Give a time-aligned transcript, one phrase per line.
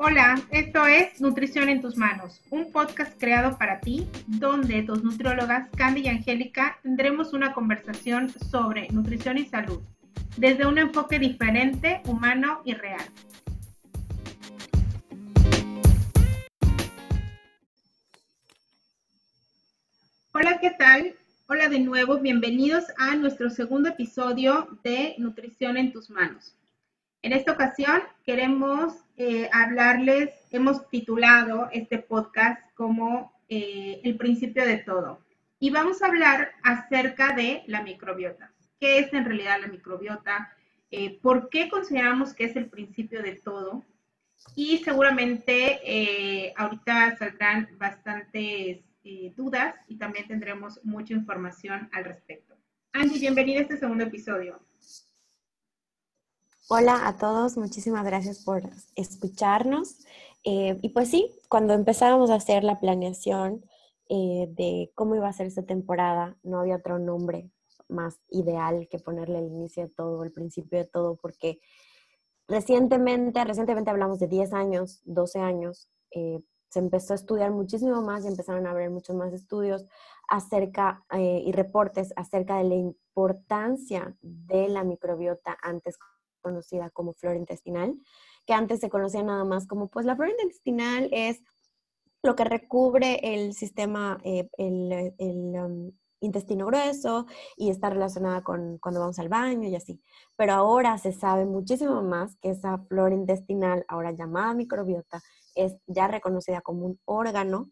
[0.00, 5.68] Hola, esto es Nutrición en tus manos, un podcast creado para ti, donde tus nutriólogas
[5.76, 9.80] Candy y Angélica tendremos una conversación sobre nutrición y salud,
[10.36, 13.04] desde un enfoque diferente, humano y real.
[20.32, 21.16] Hola, ¿qué tal?
[21.48, 26.54] Hola de nuevo, bienvenidos a nuestro segundo episodio de Nutrición en tus manos.
[27.20, 34.78] En esta ocasión queremos eh, hablarles, hemos titulado este podcast como eh, El principio de
[34.78, 35.24] todo.
[35.58, 38.52] Y vamos a hablar acerca de la microbiota.
[38.78, 40.52] ¿Qué es en realidad la microbiota?
[40.92, 43.84] Eh, ¿Por qué consideramos que es el principio de todo?
[44.54, 48.84] Y seguramente ahorita saldrán bastantes
[49.34, 52.54] dudas y también tendremos mucha información al respecto.
[52.92, 54.67] Angie, bienvenida a este segundo episodio.
[56.70, 58.60] Hola a todos, muchísimas gracias por
[58.94, 60.04] escucharnos.
[60.44, 63.64] Eh, y pues sí, cuando empezábamos a hacer la planeación
[64.10, 67.50] eh, de cómo iba a ser esta temporada, no había otro nombre
[67.88, 71.58] más ideal que ponerle el inicio de todo, el principio de todo, porque
[72.48, 78.26] recientemente, recientemente hablamos de 10 años, 12 años, eh, se empezó a estudiar muchísimo más
[78.26, 79.86] y empezaron a haber muchos más estudios
[80.28, 85.96] acerca y reportes acerca de la importancia de la microbiota antes
[86.38, 87.94] conocida como flora intestinal,
[88.46, 91.42] que antes se conocía nada más como, pues la flora intestinal es
[92.22, 99.00] lo que recubre el sistema, eh, el, um, intestino grueso y está relacionada con cuando
[99.00, 100.00] vamos al baño y así.
[100.36, 105.22] Pero ahora se sabe muchísimo más que esa flora intestinal, ahora llamada microbiota,
[105.54, 107.70] es ya reconocida como un órgano,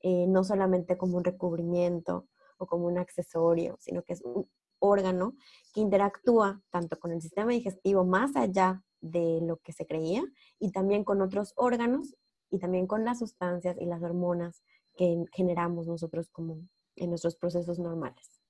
[0.00, 2.26] eh, no solamente como un recubrimiento
[2.58, 4.48] o como un accesorio, sino que es un
[4.82, 5.34] órgano
[5.72, 10.22] que interactúa tanto con el sistema digestivo más allá de lo que se creía
[10.58, 12.14] y también con otros órganos
[12.50, 14.62] y también con las sustancias y las hormonas
[14.96, 16.58] que generamos nosotros como
[16.96, 18.40] en nuestros procesos normales.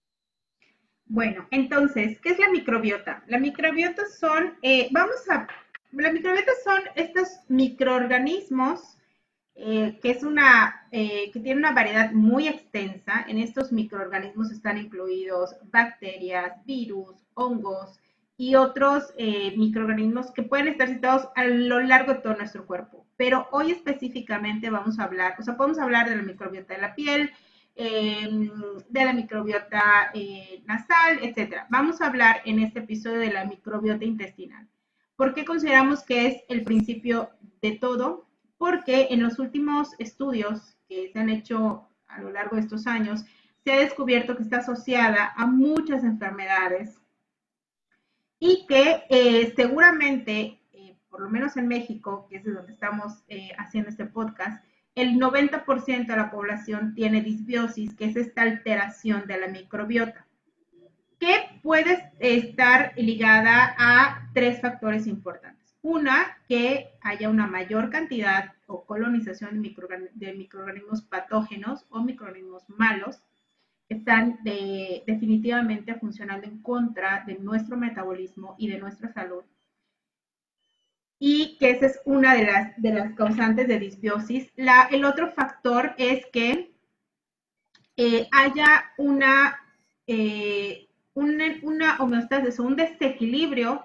[1.06, 3.22] Bueno, entonces, ¿qué es la microbiota?
[3.26, 5.46] La microbiota son, eh, vamos a,
[5.92, 8.98] la microbiota son estos microorganismos
[9.54, 13.24] eh, que es una, eh, que tiene una variedad muy extensa.
[13.28, 18.00] En estos microorganismos están incluidos bacterias, virus, hongos
[18.36, 23.06] y otros eh, microorganismos que pueden estar situados a lo largo de todo nuestro cuerpo.
[23.16, 26.94] Pero hoy específicamente vamos a hablar, o sea, podemos hablar de la microbiota de la
[26.94, 27.30] piel,
[27.76, 28.50] em,
[28.88, 30.12] de la microbiota
[30.66, 31.66] nasal, etc.
[31.70, 34.66] Vamos a hablar en este episodio de la microbiota intestinal.
[35.16, 37.30] ¿Por qué consideramos que es el principio
[37.60, 38.31] de todo?
[38.62, 43.24] Porque en los últimos estudios que se han hecho a lo largo de estos años,
[43.64, 46.96] se ha descubierto que está asociada a muchas enfermedades
[48.38, 53.24] y que eh, seguramente, eh, por lo menos en México, que es de donde estamos
[53.26, 59.26] eh, haciendo este podcast, el 90% de la población tiene disbiosis, que es esta alteración
[59.26, 60.28] de la microbiota,
[61.18, 65.61] que puede estar ligada a tres factores importantes.
[65.82, 73.20] Una, que haya una mayor cantidad o colonización de, microorganismos patógenos o microorganismos malos
[73.88, 79.42] que están definitivamente funcionando en contra de nuestro metabolismo y de nuestra salud.
[81.18, 82.44] Y que esa es una de
[82.92, 84.52] las, causantes de disbiosis.
[84.56, 86.72] el otro factor es que
[87.96, 89.60] eh, haya una,
[90.06, 93.84] eh, una, una homeostasis o un desequilibrio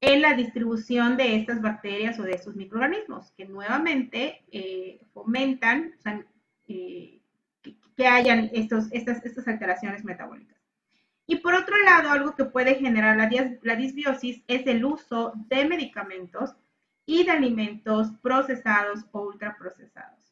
[0.00, 5.94] en la distribución de estas bacterias o de estos microorganismos, que nuevamente eh, fomentan
[6.68, 7.20] eh,
[7.96, 10.56] que, hayan estas, estas alteraciones metabólicas.
[11.26, 16.54] Y por otro lado, algo que puede generar la disbiosis es el uso de medicamentos
[17.04, 20.25] y de alimentos procesados o ultraprocesados.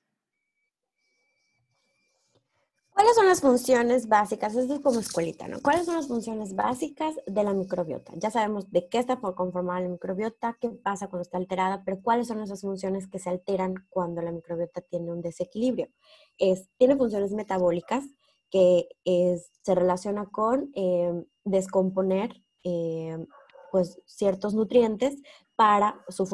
[2.94, 4.54] ¿Cuáles son las funciones básicas?
[4.54, 5.60] Esto es como escuelita, ¿no?
[5.60, 8.12] ¿Cuáles son las funciones básicas de la microbiota?
[8.14, 12.00] Ya sabemos de qué está por conformar la microbiota, qué pasa cuando está alterada, pero
[12.00, 15.88] ¿cuáles son esas funciones que se alteran cuando la microbiota tiene un desequilibrio?
[16.38, 18.04] Es, tiene funciones metabólicas
[18.48, 23.26] que se relaciona con eh, descomponer eh,
[23.72, 25.16] pues, ciertos nutrientes
[25.56, 26.28] para, su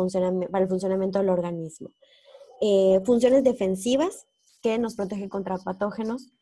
[0.53, 1.89] para el funcionamiento del organismo.
[2.61, 4.27] Eh, funciones defensivas
[4.61, 6.35] que nos protegen contra patógenos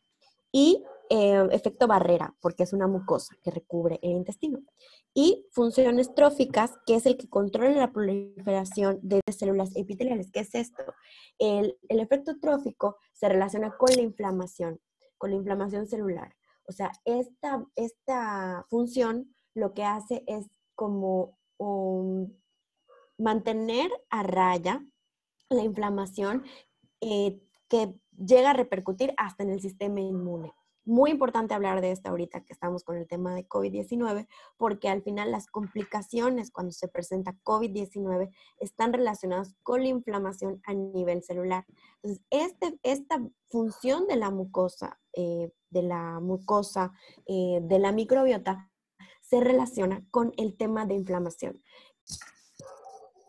[0.51, 4.59] y eh, efecto barrera, porque es una mucosa que recubre el intestino.
[5.13, 10.29] Y funciones tróficas, que es el que controla la proliferación de células epiteliales.
[10.31, 10.83] ¿Qué es esto?
[11.39, 14.79] El, efecto trófico se relaciona con la inflamación,
[15.17, 16.35] con la inflamación celular.
[16.67, 21.37] O sea, esta, esta función lo que hace es como
[23.17, 24.85] mantener a raya
[25.49, 26.43] la inflamación
[27.01, 30.53] eh, que llega a repercutir hasta en el sistema inmune.
[30.85, 34.27] Muy importante hablar de esto ahorita que estamos con el tema de COVID-19,
[34.57, 40.73] porque al final las complicaciones cuando se presenta COVID-19 están relacionadas con la inflamación a
[40.73, 41.65] nivel celular.
[42.01, 46.91] Entonces, este, esta función de la mucosa, eh, de la mucosa,
[47.27, 48.71] eh, de la microbiota,
[49.21, 51.61] se relaciona con el tema de inflamación.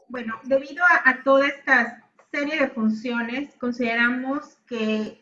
[0.09, 5.21] Bueno, debido a, a toda esta serie de funciones, consideramos que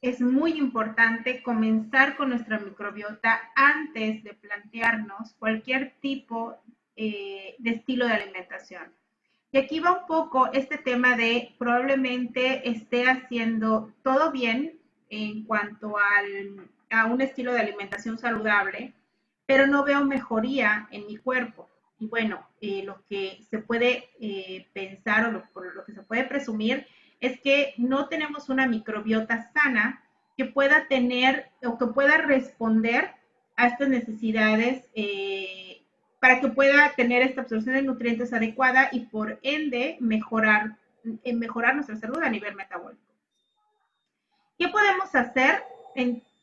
[0.00, 6.56] es muy importante comenzar con nuestra microbiota antes de plantearnos cualquier tipo
[6.96, 8.92] eh, de estilo de alimentación.
[9.52, 15.96] Y aquí va un poco este tema de probablemente esté haciendo todo bien en cuanto
[15.98, 18.92] al, a un estilo de alimentación saludable,
[19.46, 21.68] pero no veo mejoría en mi cuerpo.
[21.98, 26.86] Y bueno, eh, lo que se puede eh, pensar o lo, que se puede presumir
[27.20, 30.02] es que no tenemos una microbiota sana
[30.36, 33.12] que pueda tener o que pueda responder
[33.56, 35.82] a estas necesidades eh,
[36.20, 40.76] para que pueda tener esta absorción de nutrientes adecuada y por ende mejorar,
[41.24, 43.00] mejorar nuestra salud a nivel metabólico.
[44.58, 45.62] ¿Qué podemos hacer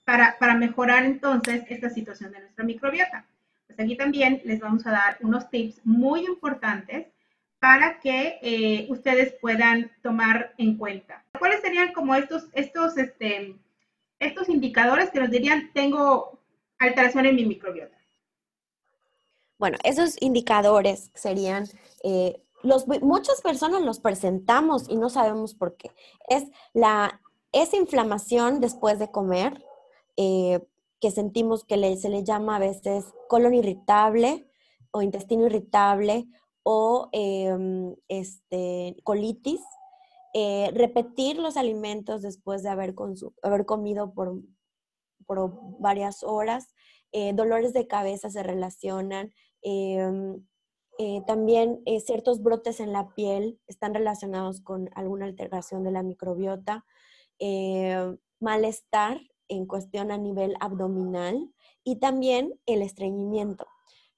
[0.05, 3.25] para, para mejorar entonces esta situación de nuestra microbiota?
[3.67, 7.07] Pues aquí también les vamos a dar unos tips muy importantes
[7.59, 11.23] para que eh, ustedes puedan tomar en cuenta.
[11.39, 13.55] ¿Cuáles serían como estos, estos, este,
[14.19, 16.39] estos indicadores que nos dirían tengo
[16.77, 17.97] alteración en mi microbiota?
[19.57, 21.65] Bueno, esos indicadores serían,
[22.03, 25.91] eh, los, muchas personas los presentamos y no sabemos por qué.
[26.27, 26.43] Es
[26.73, 27.21] la,
[27.53, 29.63] esa inflamación después de comer,
[30.17, 30.59] eh,
[31.03, 34.47] que sentimos que se le llama a veces colon irritable
[34.91, 36.29] o intestino irritable
[36.63, 39.59] o em, este, colitis,
[40.33, 44.39] eh, repetir los alimentos después de haber, comido por,
[45.25, 46.69] por, varias horas,
[47.11, 50.41] eh, dolores de cabeza se relacionan, em,
[50.99, 56.85] eh, también ciertos brotes en la piel están relacionados con alguna alteración de la microbiota,
[58.39, 59.19] malestar
[59.53, 61.51] en cuestión a nivel abdominal
[61.83, 63.65] y también el estreñimiento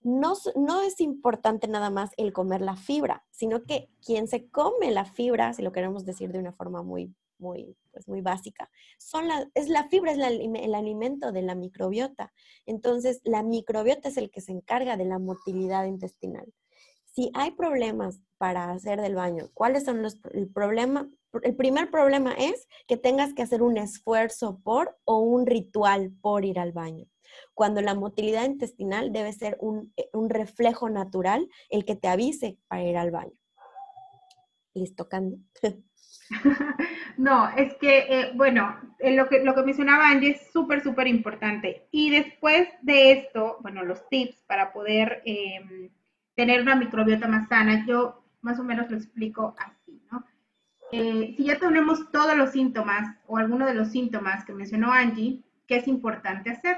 [0.06, 5.06] no, es importante nada más el comer la fibra, sino que quien se come la
[5.06, 9.50] fibra, si lo queremos decir de una forma muy, muy, pues muy básica, son la,
[9.56, 12.32] es la fibra, es el alimento de la microbiota.
[12.68, 16.54] Entonces, la microbiota es el que se encarga de la motilidad intestinal.
[17.06, 21.10] Si hay problemas para hacer del baño, ¿cuáles son los el problema?
[21.44, 26.46] El primer problema es que tengas que hacer un esfuerzo por o un ritual por
[26.46, 27.06] ir al baño
[27.54, 32.84] cuando la motilidad intestinal debe ser un, eh, reflejo natural, el que te avise para
[32.84, 33.34] ir al baño.
[34.74, 35.38] ¿Listo, Candy?
[37.18, 41.08] No, es que, eh, bueno, eh, lo, que, lo que mencionaba Angie es súper, súper
[41.08, 41.88] importante.
[41.92, 45.92] Y después de esto, bueno, los tips para poder em,
[46.34, 50.26] tener una microbiota más sana, yo más o menos lo explico así, ¿no?
[50.92, 55.78] Si ya tenemos todos los síntomas o alguno de los síntomas que mencionó Angie, ¿qué
[55.78, 56.78] es importante hacer?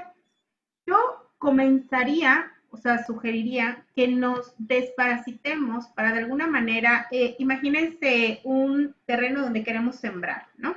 [0.86, 0.96] Yo
[1.38, 9.42] comenzaría, o sea, sugeriría que nos desparasitemos para de alguna manera, eh, imagínense un terreno
[9.42, 10.76] donde queremos sembrar, ¿no?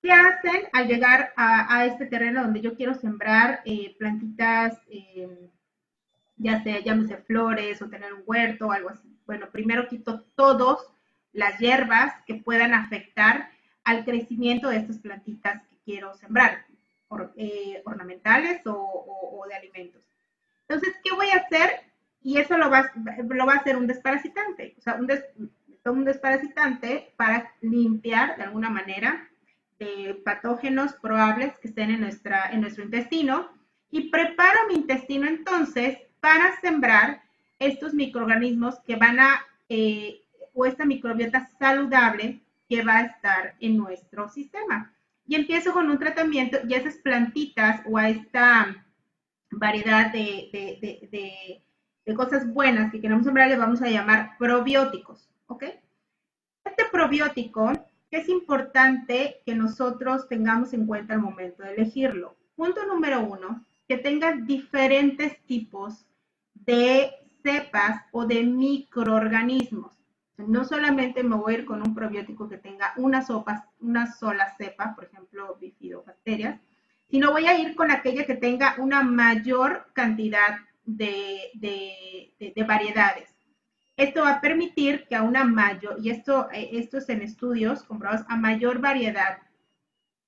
[0.00, 5.48] ¿Qué hacen al llegar a, este terreno donde yo quiero sembrar eh, plantitas, eh,
[6.36, 9.16] ya sea, llámese flores o tener un huerto o algo así?
[9.26, 10.78] Bueno, primero quito todas
[11.32, 13.50] las hierbas que puedan afectar
[13.84, 16.64] al crecimiento de estas plantitas que quiero sembrar.
[17.36, 20.00] Eh, ornamentales o, de alimentos.
[20.66, 21.82] Entonces, ¿qué voy a hacer?
[22.22, 28.44] Y eso lo va, a hacer un desparasitante, o sea, un, desparasitante para limpiar de
[28.44, 29.28] alguna manera
[29.78, 33.50] de patógenos probables que estén en nuestro intestino
[33.90, 37.22] y preparo mi intestino entonces para sembrar
[37.58, 40.21] estos microorganismos que van a, eh,
[40.54, 44.92] o esta microbiota saludable que va a estar en nuestro sistema
[45.26, 48.84] y empiezo con un tratamiento y a esas plantitas o a esta
[49.50, 51.62] variedad de,
[52.16, 55.64] cosas buenas que queremos sembrar le vamos a llamar probióticos, ¿ok?
[56.64, 57.72] Este probiótico
[58.10, 62.36] es importante que nosotros tengamos en cuenta al momento de elegirlo.
[62.54, 66.04] Punto número uno, que tenga diferentes tipos
[66.54, 67.10] de
[67.42, 70.01] cepas o de microorganismos.
[70.38, 74.54] No solamente me voy a ir con un probiótico que tenga una, sopa, una sola
[74.56, 76.60] cepa, por ejemplo, bifidobacterias,
[77.08, 82.32] sino voy a ir con aquella que tenga una mayor cantidad de,
[82.66, 83.34] variedades.
[83.96, 87.82] Esto va a permitir que a una mayor, y esto, eh, esto es en estudios
[87.82, 89.38] comprobados, a mayor variedad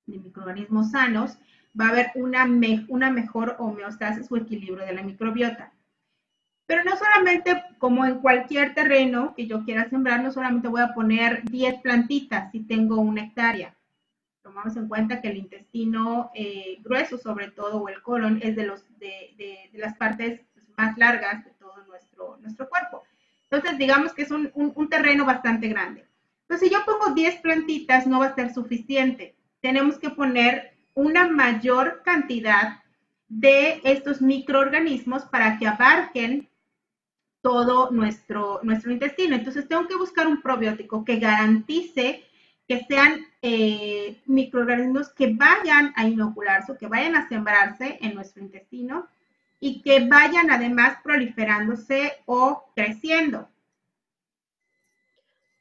[0.05, 1.39] de microorganismos sanos,
[1.79, 2.47] va a haber una,
[2.87, 5.73] una mejor homeostasis o equilibrio de la microbiota.
[6.67, 10.93] Pero no solamente como en cualquier terreno que yo quiera sembrar, no solamente voy a
[10.93, 13.75] poner 10 plantitas si tengo una hectárea.
[14.41, 18.65] Tomamos en cuenta que el intestino eh, grueso, sobre todo, o el colon, es de,
[18.65, 20.41] los, de, las partes
[20.77, 23.03] más largas de todo nuestro, nuestro cuerpo.
[23.49, 26.05] Entonces, digamos que es un, un terreno bastante grande.
[26.41, 29.35] Entonces, si yo pongo 10 plantitas, no va a ser suficiente.
[29.61, 32.79] Tenemos que poner una mayor cantidad
[33.27, 36.49] de estos microorganismos para que abarquen
[37.45, 39.35] todo nuestro, nuestro intestino.
[39.35, 42.23] Entonces tengo que buscar un probiótico que garantice
[42.67, 48.41] que sean eh, microorganismos que vayan a inocularse o que vayan a sembrarse en nuestro
[48.41, 49.07] intestino
[49.59, 53.47] y que vayan además proliferándose o creciendo.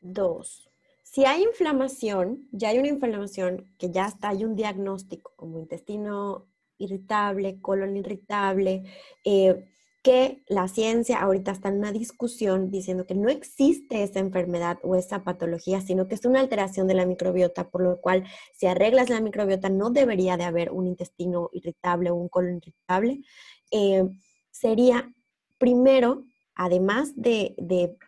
[0.00, 0.70] Dos.
[1.02, 6.46] Si hay inflamación, ya hay una inflamación que ya está, hay un diagnóstico como intestino
[6.78, 8.84] irritable, colon irritable,
[9.22, 9.66] eh,
[10.04, 14.96] que la ciencia ahorita está en una discusión diciendo que no existe esa enfermedad o
[14.96, 19.08] esa patología, sino que es una alteración de la microbiota, por lo cual si arreglas
[19.08, 23.22] la microbiota no debería de haber un intestino irritable o un colon irritable.
[23.70, 24.04] Eh,
[24.50, 25.10] sería
[25.56, 27.56] primero, además de,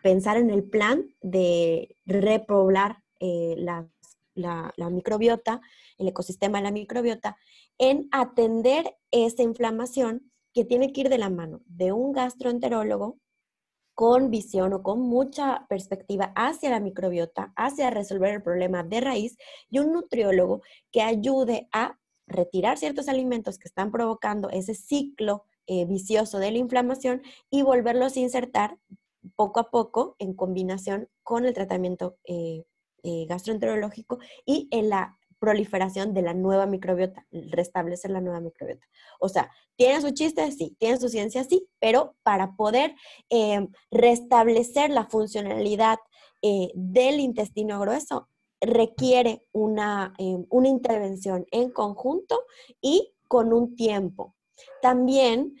[0.03, 3.89] pensar en el plan de repoblar eh, la,
[4.35, 5.61] la microbiota,
[5.97, 7.37] el ecosistema de la microbiota,
[7.79, 13.19] en atender esa inflamación que tiene que ir de la mano de un gastroenterólogo
[13.93, 19.37] con visión o con mucha perspectiva hacia la microbiota, hacia resolver el problema de raíz,
[19.69, 25.85] y un nutriólogo que ayude a retirar ciertos alimentos que están provocando ese ciclo eh,
[25.85, 27.21] vicioso de la inflamación
[27.51, 28.79] y volverlos a insertar
[29.35, 32.63] poco a poco en combinación con el tratamiento eh,
[33.03, 38.85] eh, gastroenterológico y en la proliferación de la nueva microbiota, restablecer la nueva microbiota.
[39.19, 42.95] O sea, tiene su chiste, sí, tiene su ciencia, sí, pero para poder
[43.29, 45.99] eh, restablecer la funcionalidad
[46.41, 48.29] eh, del intestino grueso
[48.61, 52.43] requiere una, eh, una intervención en conjunto
[52.81, 54.36] y con un tiempo.
[54.81, 55.55] También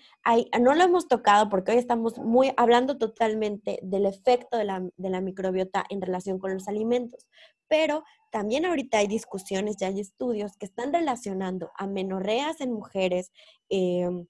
[0.59, 5.09] no lo hemos tocado porque hoy estamos muy hablando totalmente del efecto de la, de
[5.09, 7.27] la microbiota en relación con los alimentos,
[7.67, 13.31] pero también ahorita hay discusiones, ya hay estudios que están relacionando amenorreas en mujeres,
[13.69, 14.27] em,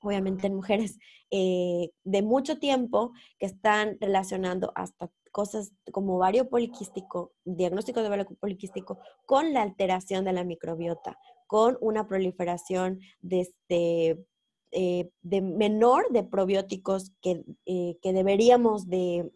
[0.00, 0.98] obviamente en mujeres
[1.30, 8.26] eh, de mucho tiempo, que están relacionando hasta cosas como ovario poliquístico, diagnóstico de ovario
[8.38, 11.18] poliquístico, con la alteración de la microbiota,
[11.54, 14.26] con una proliferación de, este,
[14.72, 19.30] eh, de menor de probióticos que, eh, que deberíamos de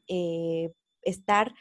[1.03, 1.55] estar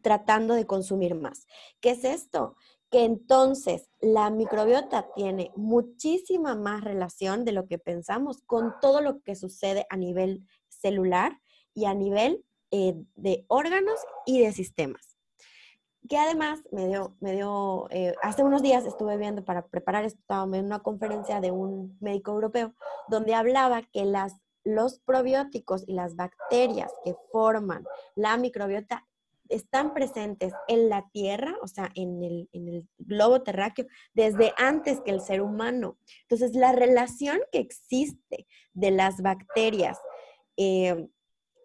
[0.00, 1.46] tratando de consumir más.
[1.82, 2.56] ¿Qué es esto?
[2.90, 9.20] Que entonces la microbiota tiene muchísima más relación de lo que pensamos con todo lo
[9.20, 11.38] que sucede a nivel celular
[11.74, 15.09] y a nivel eh, de órganos y de sistemas.
[16.08, 20.18] Que además me dio, me dio eh, hace unos días estuve viendo para preparar esto,
[20.20, 22.74] estaba en una conferencia de un médico europeo
[23.08, 29.06] donde hablaba que las los probióticos y las bacterias que forman la microbiota
[29.48, 35.20] están presentes en la Tierra, o sea, en el, globo terráqueo, desde antes que el
[35.20, 35.98] ser humano.
[36.22, 39.98] Entonces, la relación que existe de las bacterias
[40.56, 41.08] eh,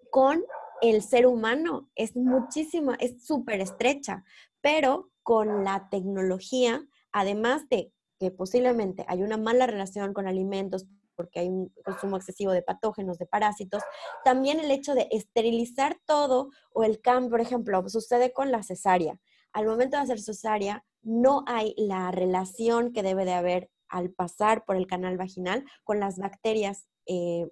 [0.09, 0.43] con
[0.89, 4.23] el ser humano es muchísima, es súper estrecha,
[4.61, 11.39] pero con la tecnología, además de que posiblemente hay una mala relación con alimentos, porque
[11.39, 13.83] hay un consumo excesivo de patógenos, de parásitos.
[14.23, 19.19] También el hecho de esterilizar todo o el cambio, por ejemplo, sucede con la cesárea.
[19.53, 24.65] Al momento de hacer cesárea, no hay la relación que debe de haber al pasar
[24.65, 27.47] por el canal vaginal con las bacterias eh,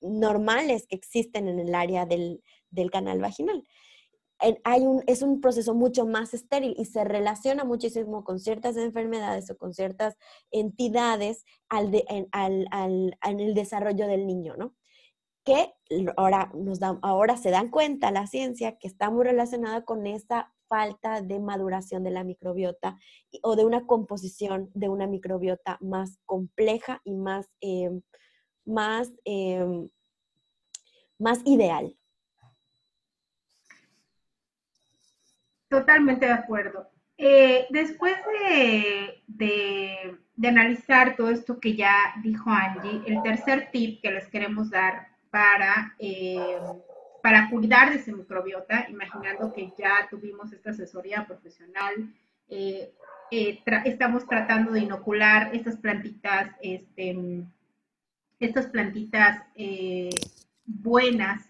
[0.00, 3.64] normales que existen en el área del, del canal vaginal
[4.64, 9.50] hay un, es un proceso mucho más estéril y se relaciona muchísimo con ciertas enfermedades
[9.50, 10.16] o con ciertas
[10.50, 14.74] entidades al en, al, al, en el desarrollo del niño, ¿no?
[15.44, 15.72] Que
[16.16, 20.52] ahora, nos da, ahora se dan cuenta la ciencia que está muy relacionada con esa
[20.68, 22.96] falta de maduración de la microbiota
[23.42, 27.90] o de una composición de una microbiota más compleja y más, eh,
[28.64, 29.88] más, eh,
[31.18, 31.96] más ideal.
[35.68, 36.92] Totalmente de acuerdo.
[37.16, 38.14] Eh, después
[39.28, 45.08] de, analizar todo esto que ya dijo Angie, el tercer tip que les queremos dar
[45.30, 46.58] para, eh,
[47.22, 52.12] para cuidar de ese microbiota, imaginando que ya tuvimos esta asesoría profesional.
[52.48, 52.92] Eh,
[53.30, 57.16] estamos tratando de inocular estas plantitas, este,
[58.46, 59.42] estas plantitas
[60.64, 61.48] buenas,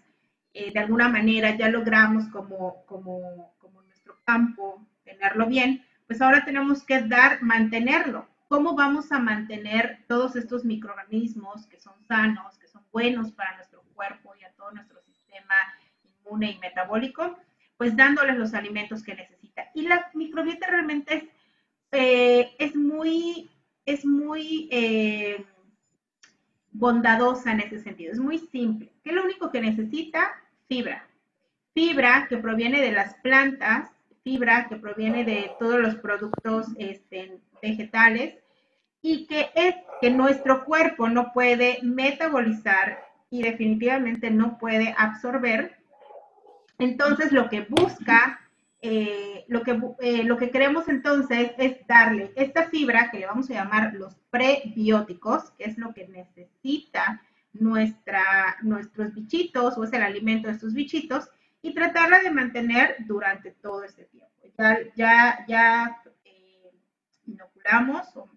[0.53, 3.51] de alguna manera ya logramos como, como,
[3.85, 8.27] nuestro campo tenerlo bien, pues ahora tenemos que dar, mantenerlo.
[8.47, 13.81] ¿Cómo vamos a mantener todos estos microorganismos que son sanos, que son buenos para nuestro
[13.95, 15.55] cuerpo y a todo nuestro sistema
[16.03, 17.37] inmune y metabólico?
[17.77, 19.71] Pues dándoles los alimentos que necesita.
[19.73, 21.31] Y la microbiota realmente
[21.91, 23.49] es, eh, muy,
[23.85, 25.45] es muy eh,
[26.73, 28.91] bondadosa en ese sentido, es muy simple.
[29.03, 30.31] ¿Qué es lo único que necesita?
[30.67, 31.07] Fibra.
[31.73, 38.35] Fibra que proviene de las plantas fibra que proviene de todos los productos este, vegetales
[39.01, 45.77] y que es que nuestro cuerpo no puede metabolizar y definitivamente no puede absorber.
[46.79, 48.39] Entonces lo que busca,
[48.85, 53.49] eh, lo, que, eh, lo que queremos entonces es darle esta fibra que le vamos
[53.49, 57.21] a llamar los prebióticos, que es lo que necesita
[57.53, 61.29] nuestra, nuestros bichitos o es el alimento de estos bichitos,
[61.61, 64.29] y tratarla de mantener durante todo este tiempo.
[64.97, 66.69] Ya, ya, eh,
[67.25, 68.29] inoculamos o,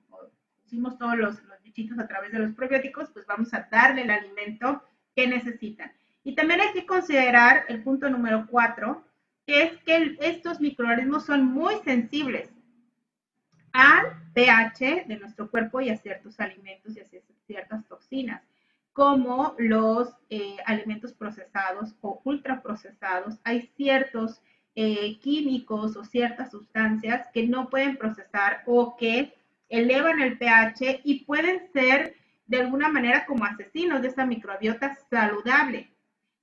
[0.63, 4.11] pusimos todos los, los, bichitos a través de los probióticos, pues vamos a darle el
[4.13, 4.81] alimento
[5.17, 5.91] que necesitan.
[6.23, 9.06] Y también hay que considerar el punto número cuatro, que
[9.47, 12.51] es que estos microorganismos son muy sensibles
[13.73, 17.07] al pH de nuestro cuerpo y a ciertos alimentos y a
[17.47, 18.43] ciertas toxinas
[18.97, 24.41] como los eh, alimentos procesados o ultraprocesados, hay ciertos
[24.75, 29.35] eh, químicos o ciertas sustancias que no pueden procesar o que
[29.69, 35.91] elevan el pH y pueden ser de alguna manera como asesinos de esta microbiota saludable.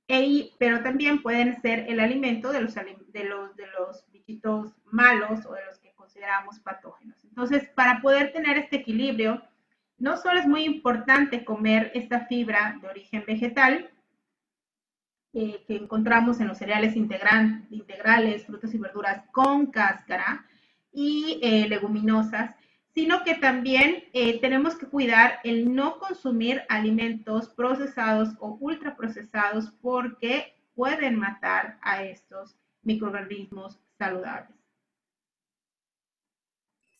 [0.08, 5.46] E, pero también pueden ser el alimento de los, de, los, de los bichitos malos
[5.46, 7.24] o de los que consideramos patógenos.
[7.24, 9.42] Entonces, para poder tener este equilibrio,
[9.98, 13.90] no solo es muy importante comer esta fibra de origen vegetal,
[15.36, 20.46] eh, que encontramos en los cereales integrales, frutas y verduras con cáscara
[20.92, 22.56] y eh, leguminosas,
[22.94, 30.54] sino que también eh, tenemos que cuidar el no consumir alimentos procesados o ultraprocesados porque
[30.76, 34.58] pueden matar a estos microorganismos saludables.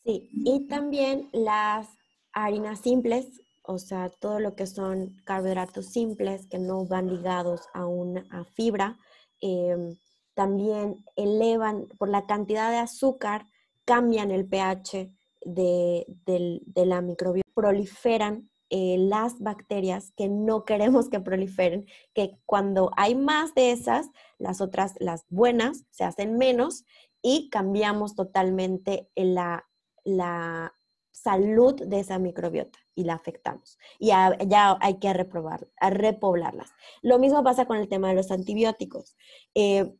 [0.04, 1.88] Sí, y también las
[2.32, 7.86] harinas simples, o sea, todo lo que son carbohidratos simples que no van ligados a
[7.86, 8.98] una fibra,
[9.40, 9.96] em,
[10.34, 13.46] también elevan por la cantidad de azúcar,
[13.84, 15.10] cambian el pH
[15.44, 16.06] de,
[16.74, 23.54] la microbiota, proliferan eh, las bacterias que no queremos que proliferen, que cuando hay más
[23.54, 26.84] de esas, las otras, las buenas, se hacen menos
[27.22, 29.66] y cambiamos totalmente la,
[30.04, 30.74] la
[31.14, 33.78] salud de esa microbiota y la afectamos.
[33.98, 36.70] Y ya, hay que reprobar, a repoblarlas.
[37.02, 39.16] Lo mismo pasa con el tema de los antibióticos.
[39.54, 39.94] Eh,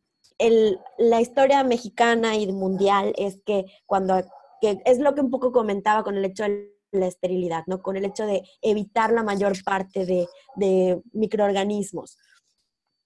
[0.97, 4.21] la historia mexicana y mundial es que cuando,
[4.61, 7.81] que es lo que un poco comentaba con el hecho de la esterilidad, ¿no?
[7.81, 12.17] Con el hecho de evitar la mayor parte de, de microorganismos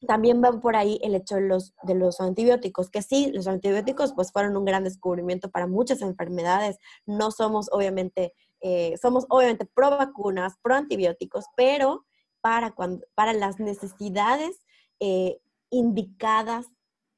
[0.07, 4.13] también va por ahí el hecho de los, de los antibióticos, que sí, los antibióticos
[4.13, 6.77] pues fueron un gran descubrimiento para muchas enfermedades.
[7.05, 12.05] No somos obviamente, eh, somos obviamente pro vacunas, pro antibióticos, pero
[12.41, 14.61] para, cuando, para las necesidades
[14.99, 16.67] eh, indicadas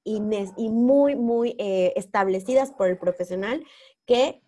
[0.03, 3.63] y, muy, muy eh, establecidas por el profesional
[4.11, 4.41] que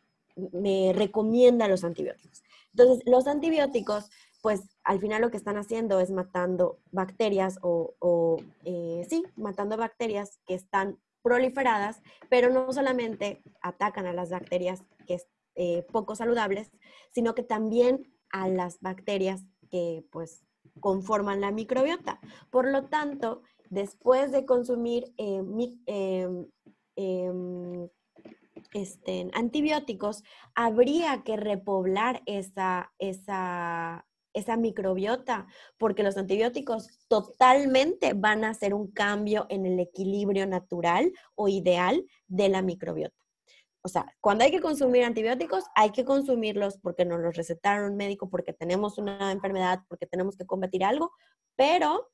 [0.51, 2.43] me recomienda los antibióticos.
[2.71, 4.09] Entonces, los antibióticos
[4.43, 10.41] pues al final lo que están haciendo es matando bacterias o, eh, sí, matando bacterias
[10.45, 15.21] que están proliferadas, pero no solamente atacan a las bacterias que
[15.55, 16.71] eh, poco saludables,
[17.13, 20.43] sino que también a las bacterias que pues
[20.81, 22.19] conforman la microbiota.
[22.49, 25.41] Por lo tanto, después de consumir eh,
[25.85, 26.47] em,
[26.97, 27.87] em,
[28.73, 30.23] este, antibióticos,
[30.55, 38.91] habría que repoblar esa, esa, esa microbiota, porque los antibióticos totalmente van a hacer un
[38.91, 43.15] cambio en el equilibrio natural o ideal de la microbiota.
[43.85, 47.97] O sea, cuando hay que consumir antibióticos, hay que consumirlos porque nos los recetaron un
[47.97, 51.11] médico, porque tenemos una enfermedad, porque tenemos que combatir algo,
[51.57, 52.09] pero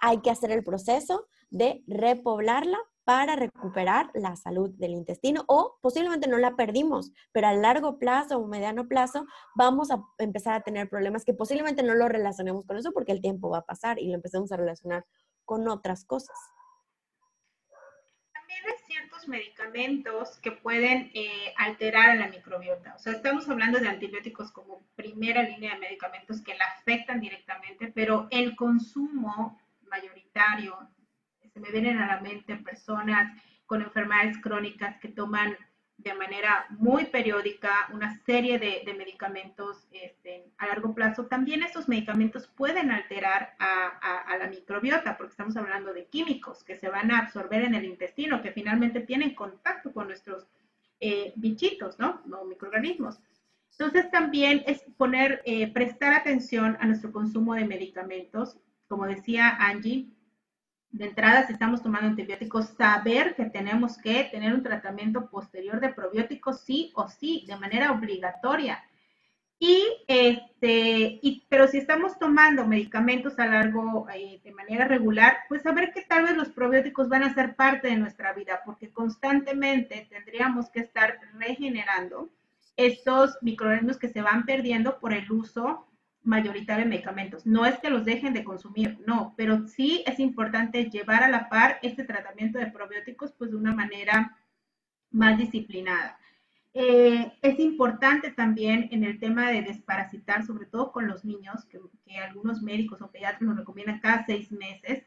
[0.00, 6.28] hay que hacer el proceso de repoblarla para recuperar la salud del intestino o posiblemente
[6.28, 10.88] no la perdimos, pero a largo plazo o mediano plazo vamos a empezar a tener
[10.88, 14.08] problemas que posiblemente no lo relacionemos con eso porque el tiempo va a pasar y
[14.08, 15.06] lo empecemos a relacionar
[15.44, 16.36] con otras cosas.
[18.32, 22.96] También hay ciertos medicamentos que pueden eh, alterar la microbiota.
[22.96, 27.86] O sea, estamos hablando de antibióticos como primera línea de medicamentos que la afectan directamente,
[27.94, 30.76] pero el consumo mayoritario
[31.56, 33.32] se me vienen a la mente personas
[33.64, 35.56] con enfermedades crónicas que toman
[35.96, 42.46] de manera muy periódica una serie de, medicamentos este, a largo plazo, también esos medicamentos
[42.46, 47.62] pueden alterar a, la microbiota, porque estamos hablando de químicos que se van a absorber
[47.62, 50.46] en el intestino, que finalmente tienen contacto con nuestros
[51.00, 52.22] eh, bichitos, ¿no?
[52.38, 53.18] O microorganismos.
[53.70, 58.58] Entonces también es poner, eh, prestar atención a nuestro consumo de medicamentos.
[58.88, 60.10] Como decía Angie,
[60.90, 65.90] de entrada, si estamos tomando antibióticos, saber que tenemos que tener un tratamiento posterior de
[65.90, 68.82] probióticos sí o sí, de manera obligatoria.
[69.58, 75.62] Y este, y, pero si estamos tomando medicamentos a largo, eh, de manera regular, pues
[75.62, 80.06] saber que tal vez los probióticos van a ser parte de nuestra vida, porque constantemente
[80.10, 82.30] tendríamos que estar regenerando
[82.76, 85.86] estos microorganismos que se van perdiendo por el uso
[86.26, 87.46] mayoritario de medicamentos.
[87.46, 91.48] No es que los dejen de consumir, no, pero sí es importante llevar a la
[91.48, 94.36] par este tratamiento de probióticos pues de una manera
[95.10, 96.18] más disciplinada.
[96.74, 101.80] Eh, es importante también en el tema de desparasitar, sobre todo con los niños, que,
[102.04, 105.02] que algunos médicos o pediatras nos recomiendan cada seis meses,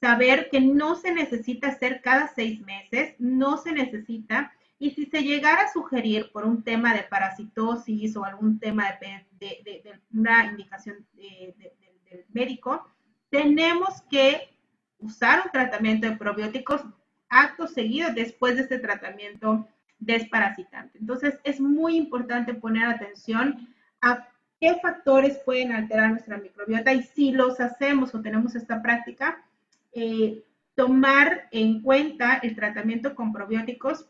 [0.00, 5.22] saber que no se necesita hacer cada seis meses, no se necesita y si se
[5.22, 12.24] llegara a sugerir por un tema de parasitosis o algún tema de, una indicación del
[12.32, 12.86] médico,
[13.30, 14.56] tenemos que
[14.98, 16.82] usar un tratamiento de probióticos
[17.28, 19.66] acto seguido después de este tratamiento
[19.98, 20.98] desparasitante.
[20.98, 23.68] Entonces, es muy importante poner atención
[24.00, 24.28] a
[24.60, 29.44] qué factores pueden alterar nuestra microbiota y si los hacemos o tenemos esta práctica,
[29.92, 34.08] eh, tomar en cuenta el tratamiento con probióticos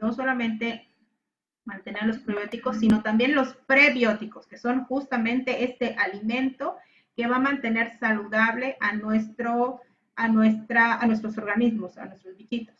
[0.00, 0.88] no solamente
[1.64, 6.76] mantener los probióticos, sino también los prebióticos, que son justamente este alimento
[7.16, 9.80] que va a mantener saludable a, nuestro,
[10.16, 12.74] a, nuestra, a nuestros organismos, a nuestros bichitos.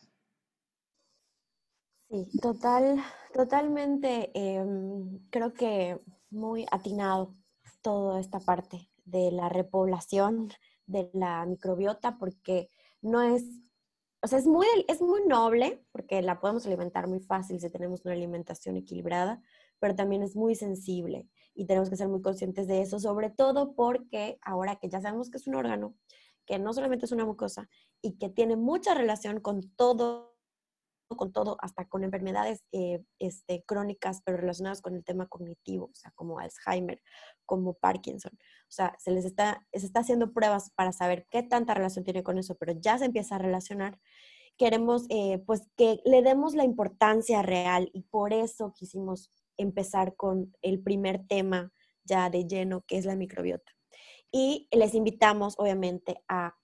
[2.09, 5.99] Sí, total, totalmente, em, creo que
[6.29, 7.33] muy atinado
[7.81, 10.49] toda esta parte de la repoblación
[10.85, 12.69] de la microbiota, porque
[13.01, 13.43] no es
[14.21, 18.05] o sea, es muy, es muy noble porque la podemos alimentar muy fácil si tenemos
[18.05, 19.41] una alimentación equilibrada,
[19.79, 23.73] pero también es muy sensible y tenemos que ser muy conscientes de eso, sobre todo
[23.75, 25.95] porque ahora que ya sabemos que es un órgano,
[26.45, 27.69] que no solamente es una mucosa
[28.01, 30.34] y que tiene mucha relación con todo
[31.07, 35.95] con todo, hasta con enfermedades eh, este, crónicas, pero relacionadas con el tema cognitivo, o
[35.95, 37.01] sea, como Alzheimer,
[37.45, 38.31] como Parkinson.
[38.33, 42.23] O sea, se les está, se está haciendo pruebas para saber qué tanta relación tiene
[42.23, 43.99] con eso, pero ya se empieza a relacionar.
[44.57, 50.55] Queremos, eh, pues, que le demos la importancia real y por eso quisimos empezar con
[50.61, 51.71] el primer tema
[52.03, 53.71] ya de lleno, que es la microbiota.
[54.31, 56.55] Y les invitamos, obviamente, a,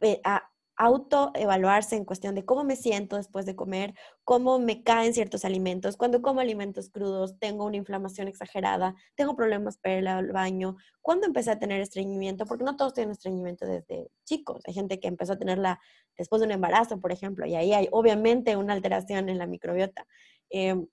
[0.00, 0.49] eh, a
[0.80, 3.92] autoevaluarse en cuestión de cómo me siento después de comer,
[4.24, 9.76] cómo me caen ciertos alimentos, cuando como alimentos crudos, tengo una inflamación exagerada, tengo problemas
[9.76, 14.10] para ir al baño, cuando empecé a tener estreñimiento, porque no todos tienen estreñimiento desde
[14.24, 15.78] chicos, hay gente que empezó a tenerla
[16.16, 20.06] después de un embarazo, por ejemplo, y ahí hay obviamente una alteración en la microbiota.
[20.48, 20.86] Em,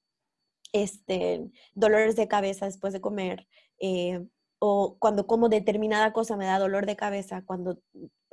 [0.74, 3.48] este, dolores de cabeza después de comer,
[3.80, 4.22] eh,
[4.60, 7.80] o cuando como determinada cosa me da dolor de cabeza, cuando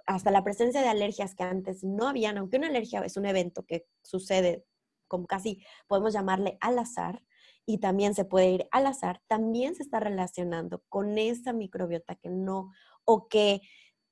[0.07, 3.65] hasta la presencia de alergias que antes no habían, aunque una alergia es un evento
[3.65, 4.65] que sucede
[5.09, 7.23] como casi podemos llamarle al azar
[7.67, 12.29] y también se puede ir al azar, también se está relacionando con esa microbiota que
[12.29, 12.73] no
[13.05, 13.61] o que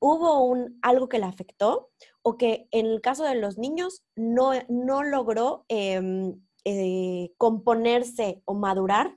[0.00, 1.90] hubo un, algo que la afectó
[2.22, 8.54] o que en el caso de los niños no, no logró em, eh, componerse o
[8.54, 9.16] madurar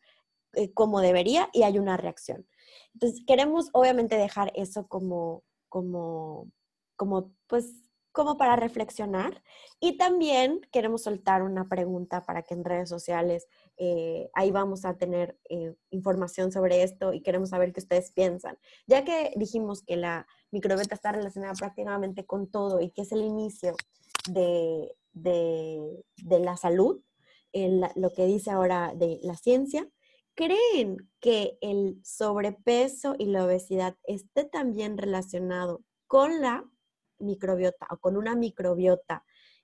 [0.53, 2.47] eh, como debería y hay una reacción.
[2.93, 6.49] Entonces, queremos obviamente dejar eso como, como
[6.95, 9.43] como pues como para reflexionar.
[9.79, 14.97] Y también queremos soltar una pregunta para que en redes sociales eh, ahí vamos a
[14.97, 18.57] tener eh, información sobre esto y queremos saber qué ustedes piensan.
[18.87, 23.21] Ya que dijimos que la microbiota está relacionada prácticamente con todo y que es el
[23.21, 23.75] inicio
[24.29, 24.95] de,
[26.23, 27.01] la salud,
[27.53, 29.87] lo que dice ahora de la ciencia,
[30.35, 36.63] ¿creen que el sobrepeso y la obesidad esté también relacionado con la
[37.19, 39.23] microbiota o con una microbiota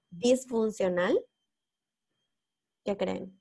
[0.09, 1.19] disfuncional?
[2.83, 3.39] ¿Qué creen?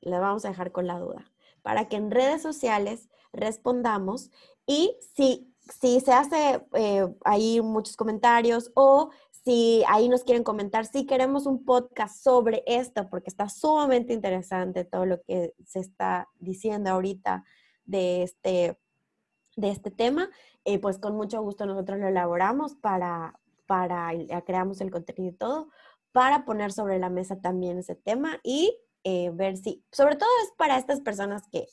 [0.00, 1.30] Le vamos a dejar con la duda.
[1.62, 4.30] Para que en redes sociales respondamos
[4.66, 9.10] y si, si se hace eh, ahí muchos comentarios o
[9.44, 14.84] si ahí nos quieren comentar si queremos un podcast sobre esto, porque está sumamente interesante
[14.84, 17.44] todo lo que se está diciendo ahorita
[17.84, 18.78] de este,
[19.56, 20.30] de este tema,
[20.64, 24.10] eh, pues con mucho gusto nosotros lo elaboramos para, para,
[24.44, 25.68] creamos el contenido y todo,
[26.12, 30.52] para poner sobre la mesa también ese tema y eh, ver si, sobre todo es
[30.56, 31.66] para estas personas que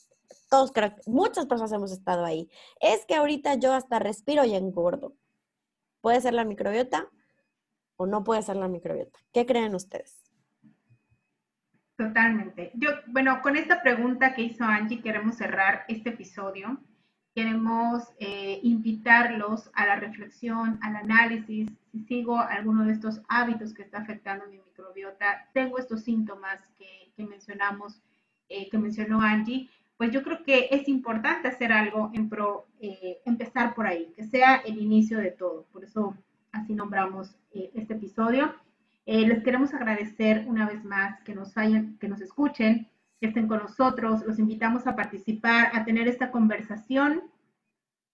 [0.50, 2.50] todos creo, muchas personas hemos estado ahí,
[2.80, 5.14] es que ahorita yo hasta respiro y engordo.
[6.00, 7.08] Puede ser la microbiota
[7.96, 9.18] o no puede ser la microbiota.
[9.32, 10.20] ¿Qué creen ustedes?
[11.96, 12.72] Totalmente.
[12.74, 16.80] Yo, bueno, con esta pregunta que hizo Angie queremos cerrar este episodio
[17.34, 21.70] queremos eh, invitarlos a la reflexión, al análisis.
[21.92, 27.12] Si sigo alguno de estos hábitos que está afectando mi microbiota, tengo estos síntomas que,
[27.22, 28.00] mencionamos,
[28.48, 33.20] eh, que mencionó Angie, pues yo creo que es importante hacer algo en pro, eh,
[33.26, 35.66] empezar por ahí, que sea el inicio de todo.
[35.70, 36.16] Por eso
[36.50, 38.54] así nombramos este episodio.
[39.04, 42.88] les queremos agradecer una vez más que nos, hayan, que nos escuchen,
[43.20, 44.24] que estén con nosotros.
[44.26, 47.22] Los invitamos a participar, a tener esta conversación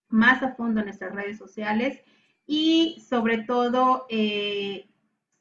[0.09, 2.03] más a fondo en nuestras redes sociales
[2.48, 4.88] y sobre todo eh,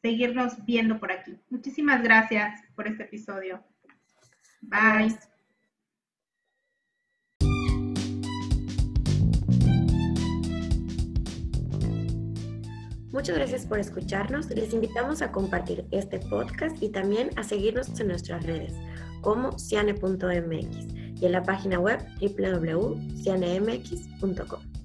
[0.02, 1.40] seguirnos viendo por aquí.
[1.50, 3.64] Muchísimas gracias por este episodio.
[4.62, 5.18] Bye.
[13.14, 14.50] Muchas gracias por escucharnos.
[14.50, 18.74] Les invitamos a compartir este podcast y también a seguirnos en nuestras redes
[19.22, 20.88] como ciane.mx
[21.20, 24.77] y en la página web www.cianemx.com.